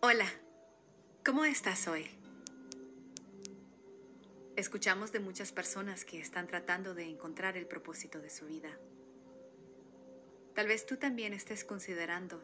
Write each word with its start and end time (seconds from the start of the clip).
Hola, 0.00 0.28
¿cómo 1.24 1.44
estás 1.44 1.88
hoy? 1.88 2.06
Escuchamos 4.54 5.10
de 5.10 5.18
muchas 5.18 5.50
personas 5.50 6.04
que 6.04 6.20
están 6.20 6.46
tratando 6.46 6.94
de 6.94 7.02
encontrar 7.02 7.56
el 7.56 7.66
propósito 7.66 8.20
de 8.20 8.30
su 8.30 8.46
vida. 8.46 8.78
Tal 10.54 10.68
vez 10.68 10.86
tú 10.86 10.98
también 10.98 11.32
estés 11.32 11.64
considerando 11.64 12.40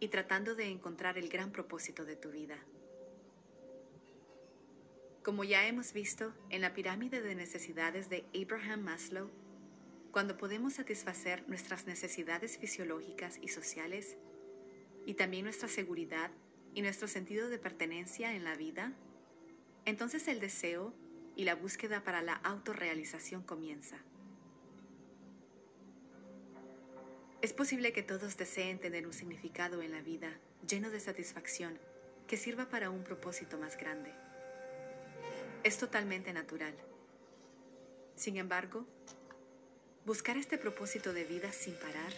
y 0.00 0.08
tratando 0.08 0.54
de 0.54 0.70
encontrar 0.70 1.18
el 1.18 1.28
gran 1.28 1.52
propósito 1.52 2.06
de 2.06 2.16
tu 2.16 2.30
vida. 2.30 2.56
Como 5.22 5.44
ya 5.44 5.66
hemos 5.66 5.92
visto 5.92 6.32
en 6.48 6.62
la 6.62 6.72
pirámide 6.72 7.20
de 7.20 7.34
necesidades 7.34 8.08
de 8.08 8.24
Abraham 8.34 8.80
Maslow, 8.80 9.28
cuando 10.12 10.38
podemos 10.38 10.72
satisfacer 10.72 11.46
nuestras 11.46 11.86
necesidades 11.86 12.56
fisiológicas 12.56 13.38
y 13.42 13.48
sociales, 13.48 14.16
y 15.04 15.12
también 15.12 15.44
nuestra 15.44 15.68
seguridad 15.68 16.30
y 16.76 16.82
nuestro 16.82 17.08
sentido 17.08 17.48
de 17.48 17.58
pertenencia 17.58 18.34
en 18.34 18.44
la 18.44 18.54
vida, 18.54 18.92
entonces 19.86 20.28
el 20.28 20.40
deseo 20.40 20.92
y 21.34 21.44
la 21.44 21.54
búsqueda 21.54 22.04
para 22.04 22.20
la 22.20 22.34
autorrealización 22.34 23.42
comienza. 23.42 23.96
Es 27.40 27.54
posible 27.54 27.94
que 27.94 28.02
todos 28.02 28.36
deseen 28.36 28.78
tener 28.78 29.06
un 29.06 29.14
significado 29.14 29.80
en 29.80 29.90
la 29.90 30.02
vida 30.02 30.38
lleno 30.68 30.90
de 30.90 31.00
satisfacción 31.00 31.78
que 32.26 32.36
sirva 32.36 32.68
para 32.68 32.90
un 32.90 33.02
propósito 33.04 33.56
más 33.56 33.78
grande. 33.78 34.12
Es 35.64 35.78
totalmente 35.78 36.34
natural. 36.34 36.74
Sin 38.16 38.36
embargo, 38.36 38.86
buscar 40.04 40.36
este 40.36 40.58
propósito 40.58 41.14
de 41.14 41.24
vida 41.24 41.52
sin 41.52 41.74
parar 41.76 42.12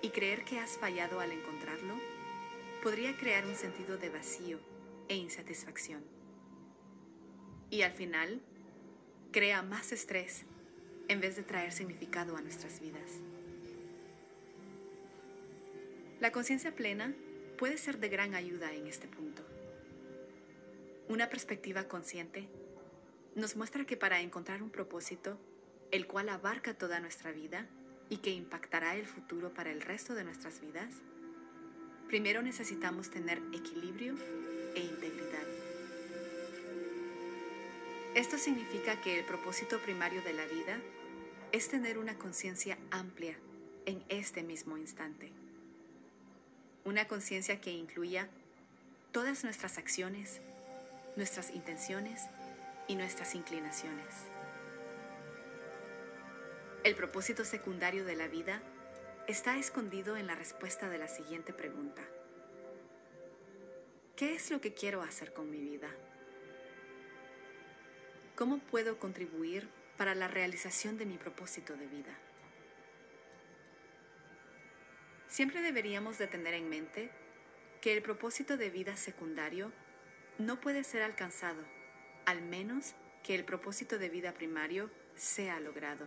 y 0.00 0.08
creer 0.08 0.42
que 0.46 0.58
has 0.58 0.78
fallado 0.78 1.20
al 1.20 1.32
encontrarlo 1.32 2.13
podría 2.84 3.16
crear 3.16 3.46
un 3.46 3.54
sentido 3.54 3.96
de 3.96 4.10
vacío 4.10 4.60
e 5.08 5.16
insatisfacción. 5.16 6.04
Y 7.70 7.80
al 7.80 7.92
final, 7.92 8.42
crea 9.32 9.62
más 9.62 9.90
estrés 9.90 10.44
en 11.08 11.18
vez 11.18 11.34
de 11.34 11.44
traer 11.44 11.72
significado 11.72 12.36
a 12.36 12.42
nuestras 12.42 12.80
vidas. 12.80 13.22
La 16.20 16.30
conciencia 16.30 16.76
plena 16.76 17.14
puede 17.56 17.78
ser 17.78 17.98
de 18.00 18.10
gran 18.10 18.34
ayuda 18.34 18.74
en 18.74 18.86
este 18.86 19.08
punto. 19.08 19.42
Una 21.08 21.30
perspectiva 21.30 21.84
consciente 21.84 22.50
nos 23.34 23.56
muestra 23.56 23.86
que 23.86 23.96
para 23.96 24.20
encontrar 24.20 24.62
un 24.62 24.68
propósito, 24.68 25.38
el 25.90 26.06
cual 26.06 26.28
abarca 26.28 26.74
toda 26.74 27.00
nuestra 27.00 27.32
vida 27.32 27.66
y 28.10 28.18
que 28.18 28.30
impactará 28.30 28.94
el 28.94 29.06
futuro 29.06 29.54
para 29.54 29.72
el 29.72 29.80
resto 29.80 30.14
de 30.14 30.24
nuestras 30.24 30.60
vidas, 30.60 31.00
primero 32.08 32.42
necesitamos 32.42 33.10
tener 33.10 33.38
equilibrio 33.52 34.14
e 34.74 34.80
integridad. 34.80 35.42
Esto 38.14 38.38
significa 38.38 39.00
que 39.00 39.18
el 39.18 39.24
propósito 39.24 39.80
primario 39.80 40.22
de 40.22 40.32
la 40.32 40.46
vida 40.46 40.78
es 41.50 41.68
tener 41.68 41.98
una 41.98 42.16
conciencia 42.16 42.78
amplia 42.90 43.36
en 43.86 44.04
este 44.08 44.42
mismo 44.42 44.76
instante. 44.76 45.32
Una 46.84 47.08
conciencia 47.08 47.60
que 47.60 47.72
incluya 47.72 48.28
todas 49.12 49.44
nuestras 49.44 49.78
acciones, 49.78 50.40
nuestras 51.16 51.50
intenciones 51.50 52.22
y 52.88 52.96
nuestras 52.96 53.34
inclinaciones. 53.34 54.14
El 56.84 56.94
propósito 56.94 57.44
secundario 57.44 58.04
de 58.04 58.16
la 58.16 58.28
vida 58.28 58.60
está 59.26 59.56
escondido 59.56 60.16
en 60.16 60.26
la 60.26 60.34
respuesta 60.34 60.90
de 60.90 60.98
la 60.98 61.08
siguiente 61.08 61.54
pregunta. 61.54 62.02
¿Qué 64.16 64.34
es 64.34 64.50
lo 64.50 64.60
que 64.60 64.74
quiero 64.74 65.02
hacer 65.02 65.32
con 65.32 65.50
mi 65.50 65.60
vida? 65.60 65.88
¿Cómo 68.36 68.58
puedo 68.58 68.98
contribuir 68.98 69.68
para 69.96 70.14
la 70.14 70.28
realización 70.28 70.98
de 70.98 71.06
mi 71.06 71.16
propósito 71.16 71.74
de 71.74 71.86
vida? 71.86 72.18
Siempre 75.28 75.62
deberíamos 75.62 76.18
de 76.18 76.26
tener 76.26 76.54
en 76.54 76.68
mente 76.68 77.10
que 77.80 77.94
el 77.94 78.02
propósito 78.02 78.56
de 78.56 78.70
vida 78.70 78.96
secundario 78.96 79.72
no 80.38 80.60
puede 80.60 80.84
ser 80.84 81.02
alcanzado, 81.02 81.62
al 82.26 82.42
menos 82.42 82.94
que 83.22 83.34
el 83.34 83.44
propósito 83.44 83.98
de 83.98 84.10
vida 84.10 84.32
primario 84.32 84.90
sea 85.16 85.58
logrado 85.60 86.06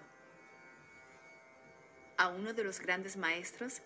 a 2.18 2.30
uno 2.30 2.54
de 2.54 2.64
los 2.64 2.80
grandes 2.80 3.16
maestros, 3.16 3.82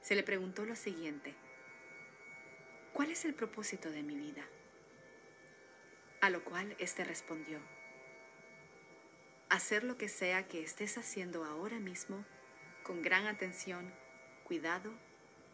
se 0.00 0.14
le 0.14 0.22
preguntó 0.22 0.64
lo 0.64 0.74
siguiente, 0.74 1.34
¿cuál 2.92 3.10
es 3.10 3.24
el 3.24 3.34
propósito 3.34 3.90
de 3.90 4.02
mi 4.02 4.16
vida? 4.16 4.44
A 6.20 6.30
lo 6.30 6.44
cual 6.44 6.74
éste 6.78 7.04
respondió, 7.04 7.60
hacer 9.48 9.84
lo 9.84 9.96
que 9.96 10.08
sea 10.08 10.48
que 10.48 10.62
estés 10.62 10.98
haciendo 10.98 11.44
ahora 11.44 11.78
mismo 11.78 12.24
con 12.82 13.02
gran 13.02 13.26
atención, 13.26 13.92
cuidado 14.44 14.92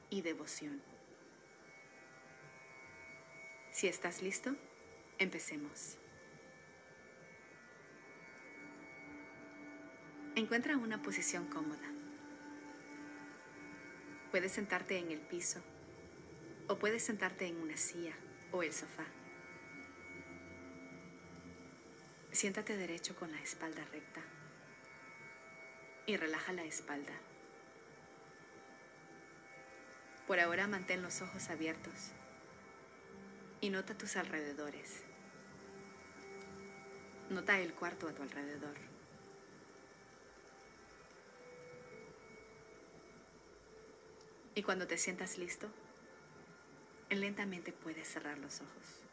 y 0.09 0.23
devoción. 0.23 0.83
Si 3.71 3.87
estás 3.87 4.23
listo, 4.23 4.57
empecemos. 5.19 5.99
Encuentra 10.38 10.76
una 10.76 11.03
posición 11.03 11.47
cómoda. 11.47 11.88
Puedes 14.31 14.53
sentarte 14.53 14.97
en 14.97 15.10
el 15.10 15.19
piso 15.19 15.60
o 16.69 16.78
puedes 16.78 17.03
sentarte 17.03 17.49
en 17.49 17.56
una 17.56 17.76
silla 17.76 18.15
o 18.53 18.62
el 18.62 18.72
sofá. 18.72 19.03
Siéntate 22.31 22.77
derecho 22.77 23.16
con 23.16 23.32
la 23.32 23.41
espalda 23.41 23.84
recta 23.91 24.21
y 26.06 26.16
relaja 26.16 26.53
la 26.53 26.62
espalda. 26.62 27.15
Por 30.28 30.38
ahora 30.38 30.69
mantén 30.69 31.03
los 31.03 31.21
ojos 31.21 31.50
abiertos 31.50 32.12
y 33.60 33.71
nota 33.71 33.98
tus 33.98 34.15
alrededores. 34.15 35.03
Nota 37.28 37.59
el 37.59 37.75
cuarto 37.75 38.06
a 38.06 38.12
tu 38.12 38.22
alrededor. 38.22 38.97
Y 44.59 44.63
cuando 44.65 44.89
te 44.89 44.99
sientas 44.99 45.39
listo, 45.39 45.69
lentamente 47.11 47.73
puedes 47.73 48.09
cerrar 48.09 48.39
los 48.39 48.61
ojos. 48.61 49.05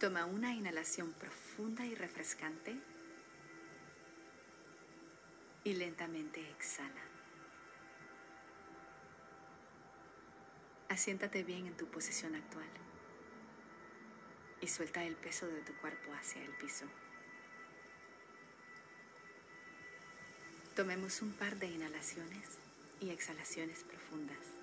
Toma 0.00 0.24
una 0.24 0.52
inhalación 0.52 1.12
profunda 1.12 1.86
y 1.86 1.94
refrescante 1.94 2.80
y 5.62 5.74
lentamente 5.74 6.40
exhala. 6.50 7.04
Asiéntate 10.88 11.44
bien 11.44 11.68
en 11.68 11.76
tu 11.76 11.86
posición 11.86 12.34
actual 12.34 12.66
y 14.60 14.66
suelta 14.66 15.04
el 15.04 15.14
peso 15.14 15.46
de 15.46 15.60
tu 15.60 15.76
cuerpo 15.76 16.12
hacia 16.12 16.42
el 16.42 16.50
piso. 16.56 16.86
Tomemos 20.80 21.20
un 21.20 21.30
par 21.32 21.58
de 21.58 21.66
inhalaciones 21.66 22.56
y 23.02 23.10
exhalaciones 23.10 23.84
profundas. 23.84 24.59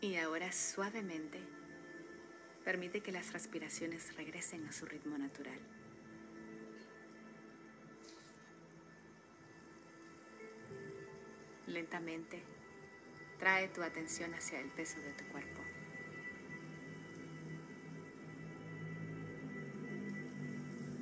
Y 0.00 0.14
ahora 0.14 0.52
suavemente 0.52 1.40
permite 2.64 3.00
que 3.00 3.10
las 3.10 3.32
respiraciones 3.32 4.16
regresen 4.16 4.64
a 4.66 4.72
su 4.72 4.86
ritmo 4.86 5.18
natural. 5.18 5.58
Lentamente 11.66 12.44
trae 13.38 13.68
tu 13.68 13.82
atención 13.82 14.32
hacia 14.34 14.60
el 14.60 14.70
peso 14.70 15.00
de 15.00 15.12
tu 15.14 15.24
cuerpo. 15.32 15.62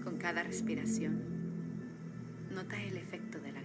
Con 0.03 0.17
cada 0.19 0.43
respiración, 0.43 2.49
nota 2.51 2.83
el 2.83 2.97
efecto 2.97 3.41
de 3.41 3.53
la 3.53 3.61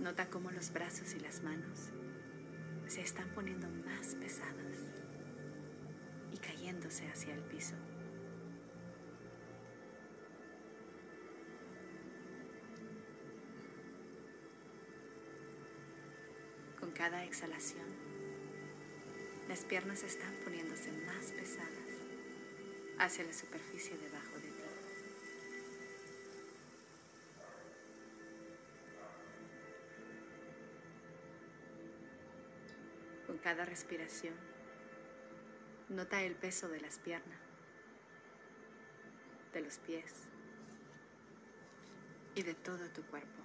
Nota 0.00 0.30
cómo 0.30 0.50
los 0.50 0.72
brazos 0.72 1.12
y 1.14 1.20
las 1.20 1.42
manos 1.42 1.90
se 2.86 3.02
están 3.02 3.28
poniendo 3.34 3.68
más 3.84 4.14
pesadas 4.14 4.86
y 6.32 6.38
cayéndose 6.38 7.06
hacia 7.06 7.34
el 7.34 7.42
piso. 7.42 7.74
Con 16.80 16.92
cada 16.92 17.22
exhalación, 17.24 17.86
las 19.48 19.66
piernas 19.66 20.02
están 20.02 20.34
poniéndose 20.42 20.92
más 20.92 21.30
pesadas 21.32 21.68
hacia 22.98 23.24
la 23.24 23.34
superficie 23.34 23.98
debajo 23.98 24.38
de 24.40 24.49
cada 33.40 33.64
respiración, 33.64 34.34
nota 35.88 36.22
el 36.22 36.34
peso 36.36 36.68
de 36.68 36.80
las 36.80 36.98
piernas, 36.98 37.40
de 39.52 39.60
los 39.60 39.78
pies 39.78 40.28
y 42.34 42.42
de 42.42 42.54
todo 42.54 42.88
tu 42.90 43.02
cuerpo. 43.04 43.39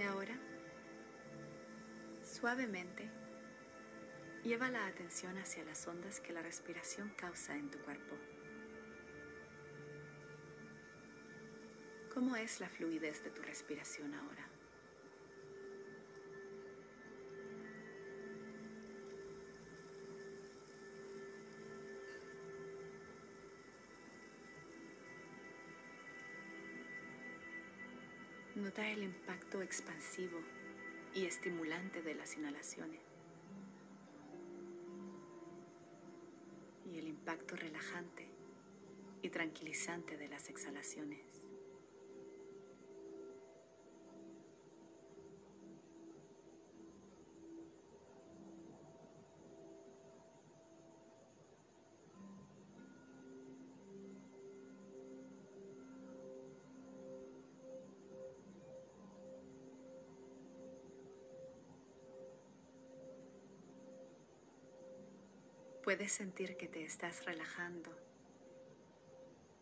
Y 0.00 0.02
ahora, 0.02 0.34
suavemente, 2.22 3.06
lleva 4.42 4.70
la 4.70 4.86
atención 4.86 5.36
hacia 5.36 5.62
las 5.64 5.86
ondas 5.86 6.20
que 6.20 6.32
la 6.32 6.40
respiración 6.40 7.10
causa 7.18 7.54
en 7.54 7.70
tu 7.70 7.78
cuerpo. 7.80 8.16
¿Cómo 12.14 12.34
es 12.34 12.60
la 12.60 12.70
fluidez 12.70 13.22
de 13.24 13.30
tu 13.30 13.42
respiración 13.42 14.14
ahora? 14.14 14.48
El 28.80 29.02
impacto 29.04 29.62
expansivo 29.62 30.40
y 31.14 31.26
estimulante 31.26 32.02
de 32.02 32.14
las 32.14 32.36
inhalaciones 32.36 33.00
y 36.86 36.98
el 36.98 37.06
impacto 37.06 37.56
relajante 37.56 38.26
y 39.22 39.28
tranquilizante 39.28 40.16
de 40.16 40.28
las 40.28 40.48
exhalaciones. 40.48 41.39
Puedes 65.82 66.12
sentir 66.12 66.58
que 66.58 66.68
te 66.68 66.84
estás 66.84 67.24
relajando, 67.24 67.90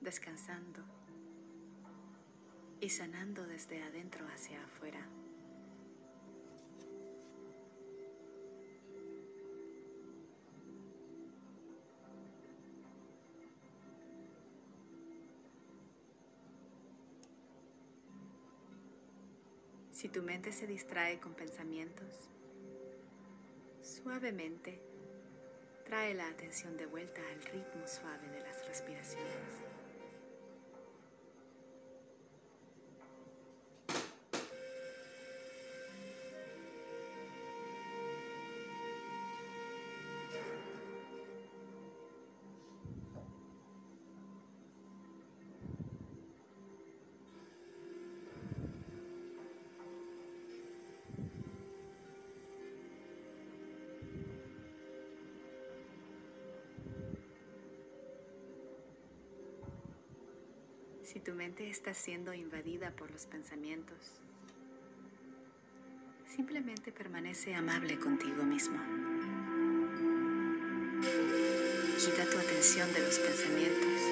descansando 0.00 0.82
y 2.81 2.91
sanando 2.91 3.47
desde 3.47 3.82
adentro 3.85 4.26
hacia 4.26 4.62
afuera. 4.65 5.06
Si 19.93 20.09
tu 20.09 20.23
mente 20.23 20.53
se 20.53 20.67
distrae 20.67 21.20
con 21.20 21.35
pensamientos, 21.35 22.29
suavemente 23.82 24.88
Trae 25.88 26.12
la 26.12 26.29
atención 26.29 26.76
de 26.76 26.85
vuelta 26.85 27.23
al 27.32 27.43
ritmo 27.50 27.87
suave 27.87 28.29
de 28.29 28.43
las 28.43 28.67
respiraciones. 28.67 29.68
Si 61.10 61.20
tu 61.20 61.32
mente 61.32 61.70
está 61.70 61.94
siendo 61.94 62.34
invadida 62.34 62.90
por 62.90 63.10
los 63.10 63.25
pensamientos, 63.25 63.96
simplemente 66.26 66.93
permanece 66.93 67.55
amable 67.55 67.99
contigo 67.99 68.43
mismo. 68.43 68.76
Quita 71.96 72.31
tu 72.31 72.36
atención 72.36 72.93
de 72.93 73.00
los 73.00 73.19
pensamientos 73.20 74.03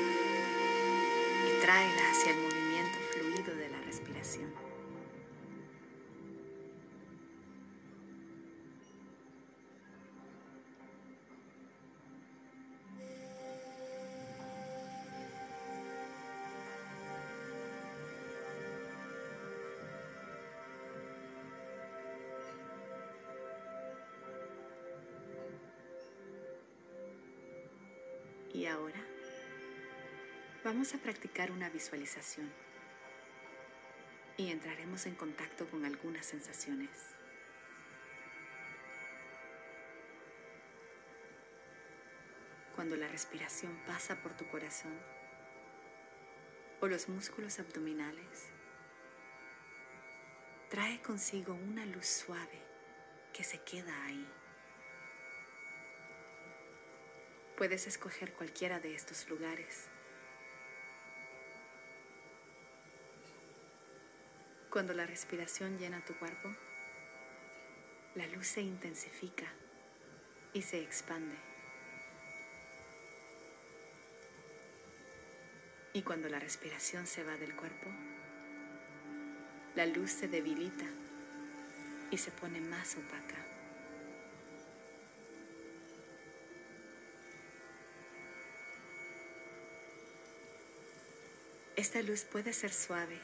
y 1.44 1.60
tráela 1.60 2.10
hacia 2.12 2.30
el 2.30 2.36
movimiento 2.36 2.55
Y 28.56 28.64
ahora 28.64 28.98
vamos 30.64 30.94
a 30.94 30.98
practicar 30.98 31.50
una 31.50 31.68
visualización 31.68 32.50
y 34.38 34.50
entraremos 34.50 35.04
en 35.04 35.14
contacto 35.14 35.68
con 35.68 35.84
algunas 35.84 36.24
sensaciones. 36.24 36.88
Cuando 42.74 42.96
la 42.96 43.08
respiración 43.08 43.78
pasa 43.86 44.22
por 44.22 44.34
tu 44.38 44.48
corazón 44.48 44.98
o 46.80 46.88
los 46.88 47.10
músculos 47.10 47.58
abdominales, 47.58 48.46
trae 50.70 51.02
consigo 51.02 51.52
una 51.52 51.84
luz 51.84 52.06
suave 52.06 52.62
que 53.34 53.44
se 53.44 53.62
queda 53.64 54.06
ahí. 54.06 54.26
Puedes 57.56 57.86
escoger 57.86 58.34
cualquiera 58.34 58.80
de 58.80 58.94
estos 58.94 59.30
lugares. 59.30 59.86
Cuando 64.70 64.92
la 64.92 65.06
respiración 65.06 65.78
llena 65.78 66.04
tu 66.04 66.14
cuerpo, 66.18 66.54
la 68.14 68.26
luz 68.26 68.46
se 68.46 68.60
intensifica 68.60 69.46
y 70.52 70.60
se 70.60 70.82
expande. 70.82 71.34
Y 75.94 76.02
cuando 76.02 76.28
la 76.28 76.38
respiración 76.38 77.06
se 77.06 77.24
va 77.24 77.38
del 77.38 77.56
cuerpo, 77.56 77.86
la 79.76 79.86
luz 79.86 80.10
se 80.10 80.28
debilita 80.28 80.84
y 82.10 82.18
se 82.18 82.30
pone 82.32 82.60
más 82.60 82.96
opaca. 82.96 83.55
Esta 91.86 92.02
luz 92.02 92.24
puede 92.24 92.52
ser 92.52 92.72
suave, 92.72 93.16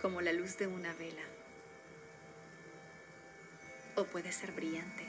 como 0.00 0.22
la 0.22 0.32
luz 0.32 0.56
de 0.56 0.66
una 0.66 0.94
vela, 0.94 1.20
o 3.96 4.04
puede 4.04 4.32
ser 4.32 4.52
brillante, 4.52 5.06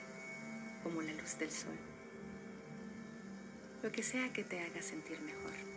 como 0.84 1.02
la 1.02 1.14
luz 1.14 1.38
del 1.38 1.50
sol. 1.50 1.80
Lo 3.82 3.90
que 3.90 4.04
sea 4.04 4.34
que 4.34 4.44
te 4.44 4.60
haga 4.60 4.82
sentir 4.82 5.22
mejor. 5.22 5.73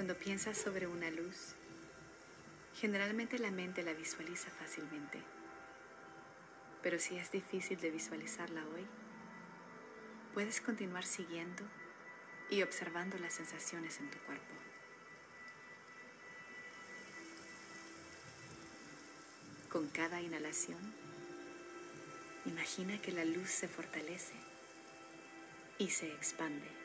Cuando 0.00 0.16
piensas 0.16 0.56
sobre 0.56 0.86
una 0.86 1.10
luz, 1.10 1.54
generalmente 2.74 3.38
la 3.38 3.50
mente 3.50 3.82
la 3.82 3.92
visualiza 3.92 4.48
fácilmente. 4.48 5.22
Pero 6.82 6.98
si 6.98 7.18
es 7.18 7.30
difícil 7.30 7.78
de 7.78 7.90
visualizarla 7.90 8.66
hoy, 8.68 8.86
puedes 10.32 10.62
continuar 10.62 11.04
siguiendo 11.04 11.64
y 12.48 12.62
observando 12.62 13.18
las 13.18 13.34
sensaciones 13.34 14.00
en 14.00 14.10
tu 14.10 14.16
cuerpo. 14.20 14.54
Con 19.68 19.86
cada 19.88 20.22
inhalación, 20.22 20.80
imagina 22.46 23.02
que 23.02 23.12
la 23.12 23.26
luz 23.26 23.50
se 23.50 23.68
fortalece 23.68 24.32
y 25.76 25.90
se 25.90 26.10
expande. 26.10 26.79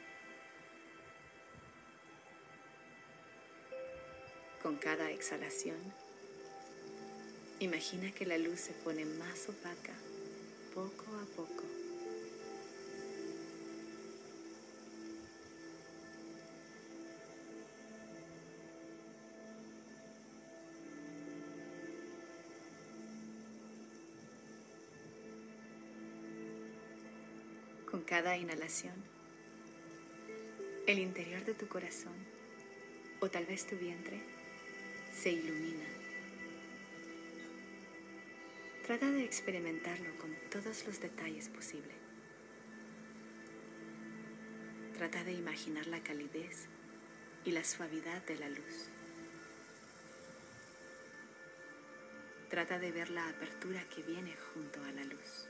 Con 4.65 4.77
cada 4.77 5.11
exhalación, 5.11 5.77
imagina 7.59 8.11
que 8.11 8.25
la 8.25 8.39
luz 8.39 8.59
se 8.59 8.73
pone 8.73 9.05
más 9.05 9.47
opaca 9.47 9.93
poco 10.73 11.05
a 11.21 11.25
poco. 11.35 11.63
Con 27.91 28.01
cada 28.01 28.35
inhalación, 28.35 28.95
el 30.87 30.97
interior 30.97 31.45
de 31.45 31.53
tu 31.53 31.67
corazón 31.67 32.15
o 33.19 33.29
tal 33.29 33.45
vez 33.45 33.67
tu 33.67 33.75
vientre 33.75 34.34
se 35.15 35.31
ilumina. 35.31 35.85
Trata 38.85 39.09
de 39.09 39.23
experimentarlo 39.23 40.15
con 40.17 40.35
todos 40.51 40.85
los 40.85 40.99
detalles 40.99 41.49
posibles. 41.49 41.95
Trata 44.97 45.23
de 45.23 45.33
imaginar 45.33 45.87
la 45.87 46.01
calidez 46.01 46.67
y 47.45 47.51
la 47.51 47.63
suavidad 47.63 48.23
de 48.25 48.35
la 48.35 48.49
luz. 48.49 48.89
Trata 52.49 52.77
de 52.77 52.91
ver 52.91 53.09
la 53.09 53.27
apertura 53.29 53.83
que 53.89 54.03
viene 54.03 54.35
junto 54.53 54.83
a 54.83 54.91
la 54.91 55.03
luz. 55.05 55.47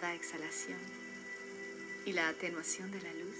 Cada 0.00 0.14
exhalación 0.14 0.78
y 2.04 2.12
la 2.12 2.28
atenuación 2.28 2.90
de 2.90 3.00
la 3.00 3.14
luz, 3.14 3.36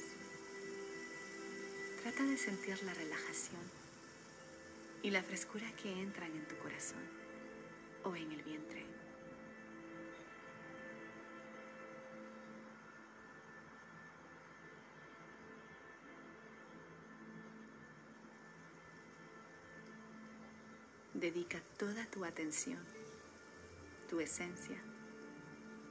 trata 2.03 2.25
de 2.25 2.39
sentir 2.39 2.83
la 2.83 2.95
relajación 2.95 3.61
y 5.03 5.11
la 5.11 5.23
frescura 5.23 5.71
que 5.83 5.93
entran 5.93 6.31
en 6.33 6.49
tu 6.49 6.57
corazón 6.57 7.03
o 8.05 8.17
en 8.17 8.33
el 8.33 8.43
vientre. 8.43 8.87
Dedica 21.13 21.61
toda 21.79 22.07
tu 22.07 22.25
atención, 22.25 22.83
tu 24.09 24.21
esencia, 24.21 24.83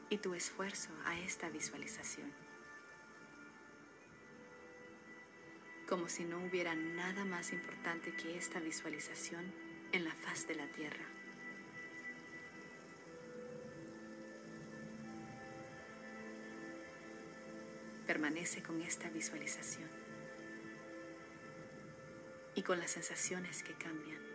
y 0.09 0.17
tu 0.17 0.33
esfuerzo 0.33 0.89
a 1.05 1.19
esta 1.19 1.49
visualización. 1.49 2.31
Como 5.87 6.09
si 6.09 6.25
no 6.25 6.43
hubiera 6.43 6.75
nada 6.75 7.25
más 7.25 7.51
importante 7.53 8.15
que 8.15 8.37
esta 8.37 8.59
visualización 8.59 9.53
en 9.91 10.03
la 10.03 10.13
faz 10.15 10.47
de 10.47 10.55
la 10.55 10.67
tierra. 10.67 11.05
Permanece 18.05 18.61
con 18.61 18.81
esta 18.81 19.09
visualización 19.09 19.89
y 22.53 22.61
con 22.61 22.79
las 22.79 22.91
sensaciones 22.91 23.63
que 23.63 23.73
cambian. 23.73 24.34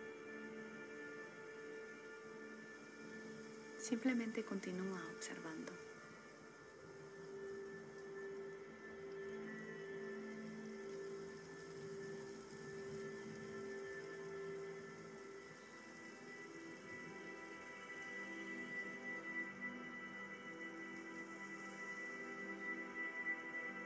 Simplemente 3.91 4.45
continúa 4.45 5.01
observando. 5.17 5.90